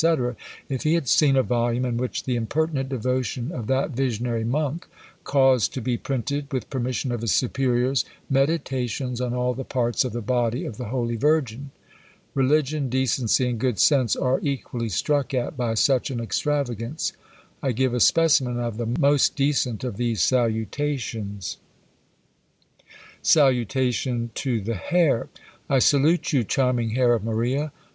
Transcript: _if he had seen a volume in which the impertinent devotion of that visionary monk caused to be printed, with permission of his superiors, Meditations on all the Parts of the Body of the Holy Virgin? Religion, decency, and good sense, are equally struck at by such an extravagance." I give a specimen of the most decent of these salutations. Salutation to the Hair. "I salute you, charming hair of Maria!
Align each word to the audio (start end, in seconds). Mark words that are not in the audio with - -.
_if 0.67 0.81
he 0.81 0.95
had 0.95 1.07
seen 1.07 1.35
a 1.35 1.43
volume 1.43 1.85
in 1.85 1.95
which 1.95 2.23
the 2.23 2.35
impertinent 2.35 2.89
devotion 2.89 3.51
of 3.51 3.67
that 3.67 3.91
visionary 3.91 4.43
monk 4.43 4.87
caused 5.23 5.75
to 5.75 5.79
be 5.79 5.95
printed, 5.95 6.51
with 6.51 6.67
permission 6.71 7.11
of 7.11 7.21
his 7.21 7.31
superiors, 7.31 8.03
Meditations 8.27 9.21
on 9.21 9.35
all 9.35 9.53
the 9.53 9.63
Parts 9.63 10.03
of 10.03 10.11
the 10.11 10.23
Body 10.23 10.65
of 10.65 10.77
the 10.77 10.85
Holy 10.85 11.17
Virgin? 11.17 11.69
Religion, 12.33 12.89
decency, 12.89 13.47
and 13.47 13.59
good 13.59 13.77
sense, 13.79 14.15
are 14.15 14.39
equally 14.41 14.89
struck 14.89 15.35
at 15.35 15.55
by 15.55 15.75
such 15.75 16.09
an 16.09 16.19
extravagance." 16.19 17.13
I 17.61 17.71
give 17.71 17.93
a 17.93 17.99
specimen 17.99 18.59
of 18.59 18.77
the 18.77 18.87
most 18.87 19.35
decent 19.35 19.83
of 19.83 19.97
these 19.97 20.23
salutations. 20.23 21.57
Salutation 23.21 24.31
to 24.33 24.61
the 24.61 24.73
Hair. 24.73 25.29
"I 25.69 25.77
salute 25.77 26.33
you, 26.33 26.43
charming 26.43 26.89
hair 26.95 27.13
of 27.13 27.23
Maria! 27.23 27.71